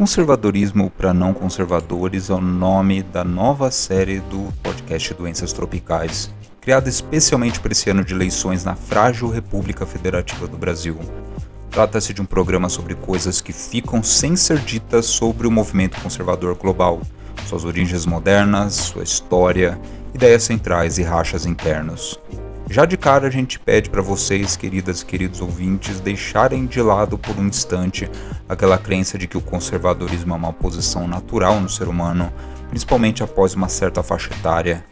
Conservadorismo 0.00 0.88
para 0.88 1.12
não 1.12 1.34
conservadores 1.34 2.30
é 2.30 2.32
o 2.32 2.40
nome 2.40 3.02
da 3.02 3.22
nova 3.22 3.70
série 3.70 4.18
do 4.18 4.50
podcast 4.62 5.12
Doenças 5.12 5.52
Tropicais, 5.52 6.34
criada 6.58 6.88
especialmente 6.88 7.60
para 7.60 7.72
esse 7.72 7.90
ano 7.90 8.02
de 8.02 8.14
eleições 8.14 8.64
na 8.64 8.74
frágil 8.74 9.28
República 9.28 9.84
Federativa 9.84 10.48
do 10.48 10.56
Brasil. 10.56 10.96
Trata-se 11.70 12.14
de 12.14 12.22
um 12.22 12.24
programa 12.24 12.70
sobre 12.70 12.94
coisas 12.94 13.42
que 13.42 13.52
ficam 13.52 14.02
sem 14.02 14.36
ser 14.36 14.60
ditas 14.60 15.04
sobre 15.04 15.46
o 15.46 15.50
movimento 15.50 16.00
conservador 16.00 16.54
global, 16.54 17.02
suas 17.46 17.66
origens 17.66 18.06
modernas, 18.06 18.72
sua 18.72 19.02
história, 19.02 19.78
ideias 20.14 20.44
centrais 20.44 20.96
e 20.96 21.02
rachas 21.02 21.44
internos. 21.44 22.18
Já 22.70 22.84
de 22.84 22.96
cara 22.96 23.26
a 23.26 23.30
gente 23.30 23.58
pede 23.58 23.90
para 23.90 24.00
vocês, 24.00 24.56
queridas 24.56 25.00
e 25.00 25.04
queridos 25.04 25.40
ouvintes, 25.40 25.98
deixarem 25.98 26.66
de 26.66 26.80
lado 26.80 27.18
por 27.18 27.36
um 27.36 27.48
instante 27.48 28.08
aquela 28.48 28.78
crença 28.78 29.18
de 29.18 29.26
que 29.26 29.36
o 29.36 29.40
conservadorismo 29.40 30.32
é 30.34 30.36
uma 30.36 30.52
posição 30.52 31.08
natural 31.08 31.58
no 31.58 31.68
ser 31.68 31.88
humano, 31.88 32.32
principalmente 32.68 33.24
após 33.24 33.54
uma 33.54 33.68
certa 33.68 34.04
faixa 34.04 34.32
etária, 34.32 34.84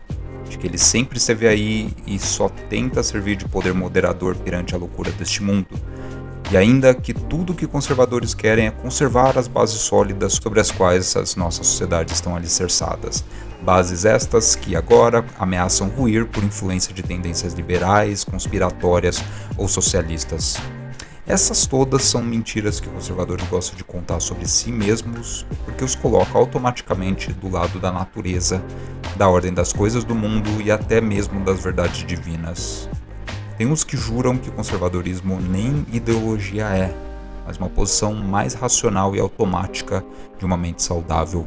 de 0.51 0.59
que 0.59 0.67
ele 0.67 0.77
sempre 0.77 1.19
esteve 1.19 1.47
aí 1.47 1.93
e 2.05 2.19
só 2.19 2.49
tenta 2.49 3.01
servir 3.01 3.37
de 3.37 3.45
poder 3.45 3.73
moderador 3.73 4.35
perante 4.35 4.75
a 4.75 4.79
loucura 4.79 5.13
deste 5.13 5.41
mundo. 5.41 5.69
E 6.51 6.57
ainda 6.57 6.93
que 6.93 7.15
tudo 7.15 7.55
que 7.55 7.67
conservadores 7.69 8.35
querem 8.35 8.67
é 8.67 8.71
conservar 8.73 9.39
as 9.39 9.47
bases 9.47 9.83
sólidas 9.83 10.33
sobre 10.33 10.59
as 10.59 10.73
quais 10.73 11.15
as 11.15 11.37
nossas 11.37 11.69
sociedades 11.69 12.15
estão 12.15 12.35
alicerçadas, 12.35 13.25
Bases 13.61 14.05
estas 14.05 14.55
que 14.55 14.77
agora 14.77 15.25
ameaçam 15.39 15.89
ruir 15.89 16.27
por 16.27 16.45
influência 16.45 16.95
de 16.95 17.03
tendências 17.03 17.55
liberais, 17.55 18.25
conspiratórias 18.25 19.23
ou 19.57 19.67
socialistas. 19.67 20.57
Essas 21.27 21.67
todas 21.67 22.05
são 22.05 22.23
mentiras 22.23 22.81
que 22.81 22.89
conservadores 22.89 23.47
gostam 23.49 23.77
de 23.77 23.85
contar 23.85 24.21
sobre 24.21 24.49
si 24.49 24.73
mesmos, 24.73 25.45
porque 25.65 25.85
os 25.85 25.95
coloca 25.95 26.39
automaticamente 26.39 27.33
do 27.35 27.51
lado 27.51 27.79
da 27.79 27.93
natureza, 27.93 28.63
da 29.17 29.29
ordem 29.29 29.53
das 29.53 29.73
coisas 29.73 30.05
do 30.05 30.15
mundo 30.15 30.63
e 30.63 30.71
até 30.71 31.01
mesmo 31.01 31.45
das 31.45 31.63
verdades 31.63 32.07
divinas. 32.07 32.89
Tem 33.59 33.67
uns 33.67 33.85
que 33.85 33.97
juram 33.97 34.39
que 34.39 34.49
o 34.49 34.53
conservadorismo 34.53 35.39
nem 35.39 35.85
ideologia 35.93 36.65
é, 36.69 36.95
mas 37.45 37.59
uma 37.59 37.69
posição 37.69 38.15
mais 38.15 38.55
racional 38.55 39.15
e 39.15 39.21
automática 39.21 40.03
de 40.39 40.47
uma 40.47 40.57
mente 40.57 40.83
saudável 40.83 41.47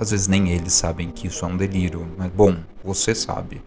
às 0.00 0.12
vezes 0.12 0.26
nem 0.26 0.48
eles 0.48 0.72
sabem 0.72 1.10
que 1.10 1.26
isso 1.26 1.44
é 1.44 1.48
um 1.48 1.58
delírio, 1.58 2.08
mas 2.16 2.30
bom, 2.32 2.56
você 2.82 3.14
sabe. 3.14 3.60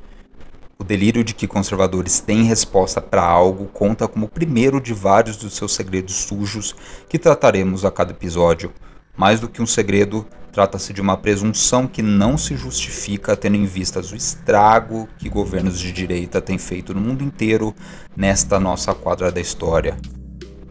O 0.79 0.83
delírio 0.83 1.23
de 1.23 1.35
que 1.35 1.45
conservadores 1.45 2.19
têm 2.19 2.41
resposta 2.41 2.99
para 2.99 3.21
algo 3.21 3.65
conta 3.65 4.07
como 4.07 4.25
o 4.25 4.29
primeiro 4.29 4.81
de 4.81 4.95
vários 4.95 5.37
dos 5.37 5.55
seus 5.55 5.75
segredos 5.75 6.15
sujos 6.15 6.75
que 7.07 7.19
trataremos 7.19 7.85
a 7.85 7.91
cada 7.91 8.13
episódio. 8.13 8.73
Mais 9.15 9.39
do 9.39 9.47
que 9.47 9.61
um 9.61 9.67
segredo, 9.67 10.25
trata-se 10.51 10.91
de 10.91 10.99
uma 10.99 11.15
presunção 11.15 11.85
que 11.85 12.01
não 12.01 12.35
se 12.35 12.57
justifica 12.57 13.37
tendo 13.37 13.57
em 13.57 13.65
vista 13.65 13.99
o 13.99 14.15
estrago 14.15 15.07
que 15.19 15.29
governos 15.29 15.79
de 15.79 15.91
direita 15.91 16.41
têm 16.41 16.57
feito 16.57 16.95
no 16.95 16.99
mundo 16.99 17.23
inteiro 17.23 17.75
nesta 18.17 18.59
nossa 18.59 18.95
quadra 18.95 19.31
da 19.31 19.39
história. 19.39 19.95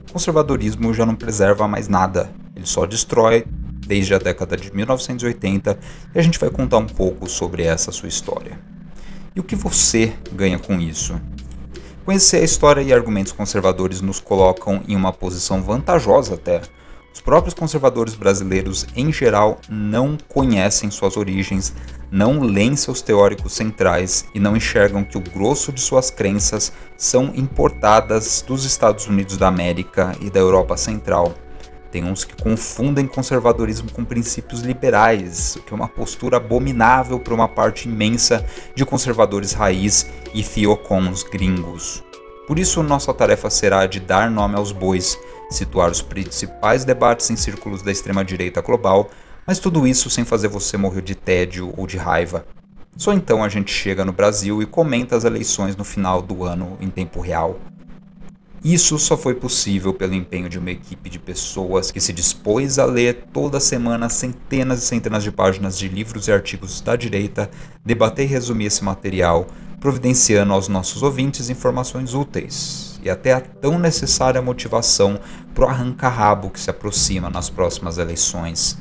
O 0.09 0.15
conservadorismo 0.15 0.93
já 0.93 1.07
não 1.07 1.15
preserva 1.15 1.69
mais 1.69 1.87
nada, 1.87 2.33
ele 2.57 2.67
só 2.67 2.85
destrói 2.85 3.47
desde 3.87 4.15
a 4.15 4.19
década 4.19 4.57
de 4.57 4.75
1980 4.75 5.79
e 6.15 6.19
a 6.19 6.23
gente 6.23 6.39
vai 6.39 6.51
contar 6.51 6.79
um 6.79 6.87
pouco 6.87 7.29
sobre 7.29 7.63
essa 7.65 7.93
sua 7.93 8.09
história. 8.09 8.59
E 9.35 9.41
o 9.41 9.43
que 9.43 9.57
você 9.57 10.13
ganha 10.33 10.59
com 10.59 10.81
isso? 10.81 11.19
Conhecer 12.05 12.39
a 12.39 12.45
história 12.45 12.83
e 12.83 12.93
argumentos 12.93 13.33
conservadores 13.33 14.01
nos 14.01 14.19
colocam 14.19 14.83
em 14.89 14.97
uma 14.97 15.13
posição 15.13 15.63
vantajosa 15.63 16.35
até. 16.35 16.61
Os 17.15 17.21
próprios 17.21 17.55
conservadores 17.55 18.15
brasileiros, 18.15 18.87
em 18.97 19.13
geral, 19.13 19.61
não 19.69 20.19
conhecem 20.29 20.91
suas 20.91 21.17
origens, 21.17 21.73
não 22.11 22.41
leem 22.41 22.75
seus 22.75 23.03
teóricos 23.03 23.53
centrais 23.53 24.25
e 24.35 24.41
não 24.41 24.57
enxergam 24.57 25.05
que 25.05 25.17
o 25.17 25.21
grosso 25.21 25.73
de 25.73 25.81
suas 25.81 26.11
crenças 26.11 26.73
são 26.97 27.33
importadas 27.35 28.43
dos 28.47 28.65
Estados 28.65 29.07
Unidos 29.07 29.37
da 29.37 29.47
América 29.47 30.17
e 30.21 30.29
da 30.29 30.41
Europa 30.41 30.77
Central. 30.77 31.35
Tem 31.93 32.03
uns 32.03 32.25
que 32.25 32.35
confundem 32.43 33.07
conservadorismo 33.07 33.93
com 33.93 34.03
princípios 34.03 34.63
liberais, 34.63 35.57
o 35.57 35.61
que 35.61 35.75
é 35.75 35.77
uma 35.77 35.87
postura 35.87 36.39
abominável 36.39 37.21
para 37.21 37.35
uma 37.35 37.47
parte 37.47 37.87
imensa 37.87 38.43
de 38.75 38.83
conservadores 38.87 39.53
raiz 39.53 40.11
e 40.33 40.43
fiocons 40.43 41.23
gringos. 41.23 42.03
Por 42.47 42.59
isso, 42.59 42.83
nossa 42.83 43.13
tarefa 43.13 43.51
será 43.51 43.85
de 43.85 44.01
dar 44.01 44.31
nome 44.31 44.57
aos 44.57 44.73
bois, 44.73 45.19
situar 45.51 45.91
os 45.91 46.01
principais 46.01 46.83
debates 46.83 47.29
em 47.29 47.37
círculos 47.37 47.83
da 47.83 47.93
extrema-direita 47.93 48.63
global, 48.63 49.11
mas 49.47 49.59
tudo 49.59 49.87
isso 49.87 50.09
sem 50.09 50.25
fazer 50.25 50.49
você 50.49 50.79
morrer 50.79 51.03
de 51.03 51.15
tédio 51.15 51.75
ou 51.77 51.87
de 51.87 51.99
raiva. 51.99 52.47
Só 52.97 53.13
então 53.13 53.45
a 53.45 53.51
gente 53.51 53.71
chega 53.71 54.03
no 54.03 54.13
Brasil 54.13 54.63
e 54.63 54.67
comenta 54.67 55.15
as 55.15 55.25
eleições 55.25 55.77
no 55.77 55.85
final 55.85 56.23
do 56.23 56.43
ano 56.43 56.79
em 56.81 56.89
tempo 56.89 57.21
real. 57.21 57.59
Isso 58.65 58.97
só 58.97 59.17
foi 59.17 59.35
possível 59.35 59.93
pelo 59.93 60.15
empenho 60.15 60.49
de 60.49 60.57
uma 60.57 60.71
equipe 60.71 61.11
de 61.11 61.19
pessoas 61.19 61.91
que 61.91 62.01
se 62.01 62.13
dispôs 62.13 62.79
a 62.79 62.85
ler 62.85 63.25
toda 63.33 63.59
semana 63.59 64.09
centenas 64.09 64.85
e 64.85 64.87
centenas 64.87 65.25
de 65.25 65.33
páginas 65.33 65.77
de 65.77 65.89
livros 65.89 66.29
e 66.29 66.33
artigos 66.33 66.81
da 66.81 66.95
direita, 66.95 67.51
debater 67.85 68.25
e 68.25 68.29
resumir 68.29 68.67
esse 68.67 68.85
material, 68.85 69.49
providenciando 69.81 70.53
aos 70.53 70.69
nossos 70.69 71.03
ouvintes 71.03 71.51
informações 71.51 72.15
úteis 72.15 73.01
e 73.03 73.11
até 73.11 73.33
a 73.33 73.41
tão 73.41 73.81
necessária 73.81 74.41
motivação 74.41 75.19
para 75.53 75.65
o 75.65 75.69
arranca-rabo 75.69 76.49
que 76.49 76.61
se 76.61 76.71
aproxima 76.71 77.29
nas 77.29 77.51
próximas 77.51 77.99
eleições. 77.99 78.79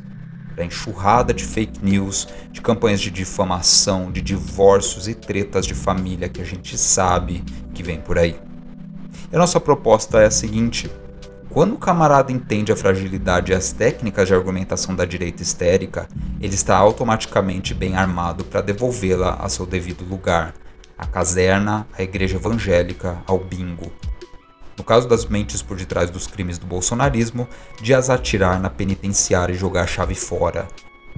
Para 0.54 0.64
a 0.64 0.68
enxurrada 0.68 1.34
de 1.34 1.44
fake 1.44 1.84
news, 1.84 2.28
de 2.52 2.62
campanhas 2.62 3.02
de 3.02 3.10
difamação, 3.10 4.12
de 4.12 4.22
divórcios 4.22 5.08
e 5.08 5.16
tretas 5.16 5.66
de 5.66 5.74
família 5.74 6.30
que 6.30 6.40
a 6.40 6.46
gente 6.46 6.78
sabe 6.78 7.44
que 7.74 7.82
vem 7.82 8.00
por 8.00 8.20
aí. 8.20 8.51
E 9.32 9.36
a 9.36 9.40
nossa 9.40 9.60
proposta 9.60 10.20
é 10.20 10.26
a 10.26 10.32
seguinte: 10.32 10.92
quando 11.50 11.76
o 11.76 11.78
camarada 11.78 12.32
entende 12.32 12.72
a 12.72 12.76
fragilidade 12.76 13.52
e 13.52 13.56
as 13.56 13.72
técnicas 13.72 14.28
de 14.28 14.34
argumentação 14.34 14.96
da 14.96 15.06
direita 15.06 15.42
histérica, 15.42 16.08
ele 16.40 16.56
está 16.56 16.78
automaticamente 16.78 17.74
bem 17.74 17.96
armado 17.96 18.44
para 18.44 18.62
devolvê-la 18.62 19.36
a 19.36 19.50
seu 19.50 19.66
devido 19.66 20.04
lugar 20.04 20.54
a 21.02 21.08
caserna, 21.08 21.88
a 21.98 22.04
igreja 22.04 22.36
evangélica, 22.36 23.24
ao 23.26 23.40
bingo. 23.40 23.92
No 24.78 24.84
caso 24.84 25.08
das 25.08 25.26
mentes 25.26 25.62
por 25.62 25.76
detrás 25.76 26.12
dos 26.12 26.28
crimes 26.28 26.60
do 26.60 26.68
bolsonarismo, 26.68 27.48
de 27.82 27.92
as 27.92 28.12
atirar 28.12 28.62
na 28.62 28.70
penitenciária 28.70 29.52
e 29.52 29.58
jogar 29.58 29.82
a 29.82 29.88
chave 29.88 30.14
fora. 30.14 30.68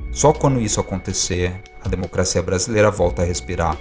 Só 0.09 0.31
quando 0.31 0.62
isso 0.62 0.79
acontecer, 0.79 1.62
a 1.84 1.90
democracia 1.90 2.41
brasileira 2.41 2.90
volta 2.90 3.23
a 3.23 3.25
respirar. 3.25 3.78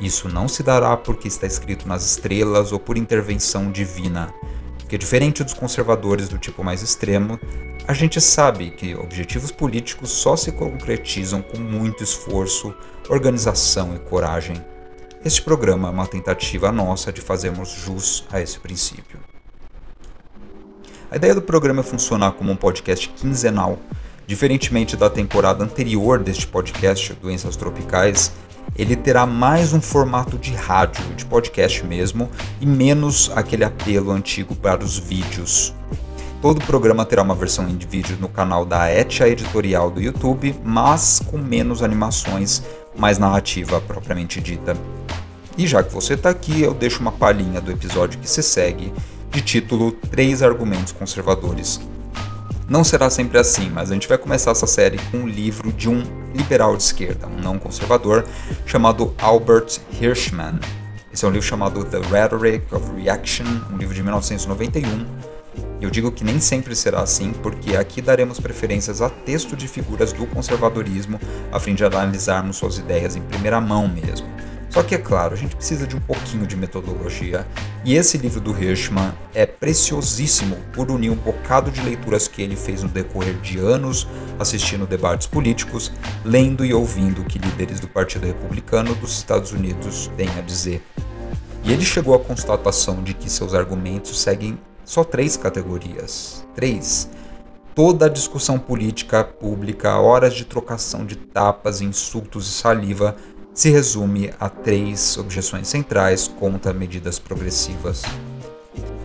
Isso 0.00 0.28
não 0.28 0.46
se 0.46 0.62
dará 0.62 0.96
porque 0.96 1.26
está 1.26 1.46
escrito 1.46 1.88
nas 1.88 2.04
estrelas 2.04 2.70
ou 2.70 2.78
por 2.78 2.96
intervenção 2.96 3.70
divina, 3.70 4.32
porque 4.78 4.96
diferente 4.96 5.42
dos 5.42 5.54
conservadores 5.54 6.28
do 6.28 6.38
tipo 6.38 6.62
mais 6.62 6.82
extremo, 6.82 7.38
a 7.86 7.92
gente 7.92 8.20
sabe 8.20 8.70
que 8.70 8.94
objetivos 8.94 9.50
políticos 9.50 10.10
só 10.10 10.36
se 10.36 10.52
concretizam 10.52 11.42
com 11.42 11.58
muito 11.58 12.04
esforço, 12.04 12.74
organização 13.08 13.94
e 13.96 13.98
coragem. 13.98 14.56
Este 15.24 15.42
programa 15.42 15.88
é 15.88 15.90
uma 15.90 16.06
tentativa 16.06 16.70
nossa 16.70 17.12
de 17.12 17.20
fazermos 17.20 17.70
jus 17.70 18.24
a 18.30 18.40
esse 18.40 18.58
princípio. 18.60 19.18
A 21.10 21.16
ideia 21.16 21.34
do 21.34 21.42
programa 21.42 21.80
é 21.80 21.82
funcionar 21.82 22.32
como 22.32 22.52
um 22.52 22.56
podcast 22.56 23.08
quinzenal. 23.08 23.78
Diferentemente 24.26 24.94
da 24.94 25.08
temporada 25.08 25.64
anterior 25.64 26.18
deste 26.18 26.46
podcast, 26.46 27.14
Doenças 27.14 27.56
Tropicais, 27.56 28.30
ele 28.76 28.96
terá 28.96 29.26
mais 29.26 29.72
um 29.72 29.80
formato 29.80 30.38
de 30.38 30.54
rádio, 30.54 31.04
de 31.14 31.24
podcast 31.24 31.84
mesmo, 31.84 32.28
e 32.60 32.66
menos 32.66 33.30
aquele 33.34 33.64
apelo 33.64 34.10
antigo 34.10 34.54
para 34.54 34.84
os 34.84 34.98
vídeos. 34.98 35.74
Todo 36.40 36.64
programa 36.64 37.04
terá 37.04 37.22
uma 37.22 37.34
versão 37.34 37.68
em 37.68 37.76
vídeo 37.76 38.16
no 38.20 38.28
canal 38.28 38.64
da 38.64 38.92
Etia 38.92 39.28
Editorial 39.28 39.90
do 39.90 40.00
YouTube, 40.00 40.54
mas 40.64 41.20
com 41.26 41.36
menos 41.36 41.82
animações, 41.82 42.62
mais 42.96 43.18
narrativa 43.18 43.80
propriamente 43.80 44.40
dita. 44.40 44.76
E 45.56 45.66
já 45.66 45.82
que 45.82 45.92
você 45.92 46.14
está 46.14 46.30
aqui, 46.30 46.62
eu 46.62 46.72
deixo 46.72 47.00
uma 47.00 47.10
palhinha 47.10 47.60
do 47.60 47.72
episódio 47.72 48.20
que 48.20 48.30
se 48.30 48.42
segue, 48.42 48.92
de 49.32 49.42
título 49.42 49.90
Três 49.90 50.40
Argumentos 50.40 50.92
Conservadores. 50.92 51.80
Não 52.68 52.84
será 52.84 53.10
sempre 53.10 53.38
assim, 53.38 53.68
mas 53.68 53.90
a 53.90 53.94
gente 53.94 54.06
vai 54.06 54.18
começar 54.18 54.52
essa 54.52 54.66
série 54.66 54.98
com 55.10 55.18
um 55.18 55.26
livro 55.26 55.72
de 55.72 55.88
um 55.88 56.04
liberal 56.38 56.76
de 56.76 56.84
esquerda, 56.84 57.26
um 57.26 57.40
não 57.42 57.58
conservador, 57.58 58.24
chamado 58.64 59.12
Albert 59.18 59.80
Hirschman. 60.00 60.60
Esse 61.12 61.24
é 61.24 61.28
um 61.28 61.32
livro 61.32 61.46
chamado 61.46 61.84
The 61.84 61.98
Rhetoric 61.98 62.72
of 62.72 62.90
Reaction, 62.94 63.44
um 63.72 63.76
livro 63.76 63.94
de 63.94 64.02
1991. 64.02 65.06
Eu 65.80 65.90
digo 65.90 66.12
que 66.12 66.22
nem 66.22 66.38
sempre 66.38 66.76
será 66.76 67.00
assim, 67.00 67.32
porque 67.32 67.76
aqui 67.76 68.00
daremos 68.00 68.38
preferências 68.38 69.02
a 69.02 69.10
texto 69.10 69.56
de 69.56 69.66
figuras 69.66 70.12
do 70.12 70.26
conservadorismo, 70.26 71.20
a 71.52 71.58
fim 71.58 71.74
de 71.74 71.84
analisarmos 71.84 72.56
suas 72.56 72.78
ideias 72.78 73.16
em 73.16 73.20
primeira 73.22 73.60
mão 73.60 73.88
mesmo. 73.88 74.28
Só 74.78 74.84
que 74.84 74.94
é 74.94 74.98
claro, 74.98 75.34
a 75.34 75.36
gente 75.36 75.56
precisa 75.56 75.88
de 75.88 75.96
um 75.96 76.00
pouquinho 76.00 76.46
de 76.46 76.56
metodologia. 76.56 77.44
E 77.84 77.96
esse 77.96 78.16
livro 78.16 78.40
do 78.40 78.52
Hirschman 78.56 79.12
é 79.34 79.44
preciosíssimo 79.44 80.56
por 80.72 80.88
unir 80.88 81.10
um 81.10 81.16
bocado 81.16 81.68
de 81.68 81.80
leituras 81.80 82.28
que 82.28 82.40
ele 82.40 82.54
fez 82.54 82.84
no 82.84 82.88
decorrer 82.88 83.34
de 83.40 83.58
anos 83.58 84.06
assistindo 84.38 84.86
debates 84.86 85.26
políticos, 85.26 85.90
lendo 86.24 86.64
e 86.64 86.72
ouvindo 86.72 87.22
o 87.22 87.24
que 87.24 87.40
líderes 87.40 87.80
do 87.80 87.88
Partido 87.88 88.28
Republicano 88.28 88.94
dos 88.94 89.16
Estados 89.16 89.50
Unidos 89.50 90.12
têm 90.16 90.30
a 90.38 90.42
dizer. 90.42 90.80
E 91.64 91.72
ele 91.72 91.84
chegou 91.84 92.14
à 92.14 92.20
constatação 92.20 93.02
de 93.02 93.14
que 93.14 93.28
seus 93.28 93.54
argumentos 93.54 94.20
seguem 94.20 94.60
só 94.84 95.02
três 95.02 95.36
categorias. 95.36 96.46
Três. 96.54 97.10
Toda 97.74 98.06
a 98.06 98.08
discussão 98.08 98.60
política 98.60 99.24
pública, 99.24 99.98
horas 99.98 100.34
de 100.34 100.44
trocação 100.44 101.04
de 101.04 101.16
tapas, 101.16 101.80
insultos 101.80 102.48
e 102.48 102.52
saliva 102.52 103.16
se 103.58 103.70
resume 103.70 104.30
a 104.38 104.48
três 104.48 105.18
objeções 105.18 105.66
centrais 105.66 106.28
contra 106.28 106.72
medidas 106.72 107.18
progressivas. 107.18 108.04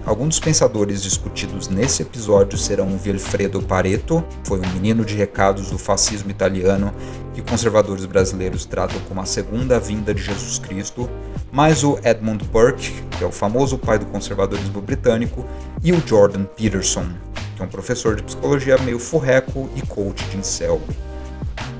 Alguns 0.05 0.27
dos 0.27 0.39
pensadores 0.39 1.01
discutidos 1.01 1.67
nesse 1.67 2.03
episódio 2.03 2.55
serão 2.55 2.95
Vilfredo 2.95 3.63
Pareto, 3.63 4.23
foi 4.43 4.59
um 4.59 4.73
menino 4.73 5.03
de 5.03 5.15
recados 5.15 5.71
do 5.71 5.79
fascismo 5.79 6.29
italiano 6.29 6.93
que 7.33 7.41
conservadores 7.41 8.05
brasileiros 8.05 8.63
tratam 8.63 8.99
como 9.09 9.21
a 9.21 9.25
segunda 9.25 9.79
vinda 9.79 10.13
de 10.13 10.21
Jesus 10.21 10.59
Cristo, 10.59 11.09
mais 11.51 11.83
o 11.83 11.97
Edmund 12.03 12.45
Burke, 12.45 12.91
que 13.17 13.23
é 13.23 13.27
o 13.27 13.31
famoso 13.31 13.75
pai 13.79 13.97
do 13.97 14.05
conservadorismo 14.05 14.79
britânico, 14.81 15.43
e 15.83 15.91
o 15.91 16.07
Jordan 16.07 16.43
Peterson, 16.43 17.07
que 17.55 17.63
é 17.63 17.65
um 17.65 17.69
professor 17.69 18.15
de 18.15 18.21
psicologia 18.21 18.77
meio 18.77 18.99
furreco 18.99 19.67
e 19.75 19.81
coach 19.81 20.23
de 20.25 20.37
incel. 20.37 20.79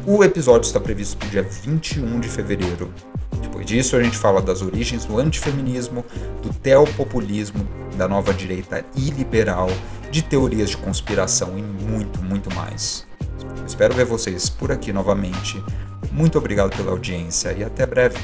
O 0.06 0.22
episódio 0.22 0.68
está 0.68 0.82
previsto 0.82 1.16
para 1.16 1.28
o 1.30 1.32
dia 1.32 1.44
21 1.44 2.20
de 2.20 2.28
fevereiro. 2.28 2.94
Depois 3.42 3.66
disso, 3.66 3.96
a 3.96 4.04
gente 4.04 4.18
fala 4.18 4.42
das 4.42 4.62
origens 4.62 5.06
do 5.06 5.18
antifeminismo, 5.18 6.04
do 6.42 6.54
teopopulismo, 6.54 7.66
da 7.96 8.06
nova 8.06 8.34
direita 8.34 8.84
iliberal, 8.98 9.70
de 10.12 10.22
teorias 10.22 10.72
de 10.72 10.78
conspiração 10.78 11.58
e 11.58 11.62
muito, 11.62 12.22
muito 12.22 12.54
mais. 12.54 13.08
espero 13.66 13.94
ver 13.94 14.04
vocês 14.04 14.50
por 14.50 14.74
aqui 14.74 14.92
novamente. 14.92 15.64
Muito 16.12 16.38
obrigado 16.38 16.76
pela 16.76 16.92
audiência 16.92 17.54
e 17.54 17.64
até 17.64 17.86
breve. 17.86 18.18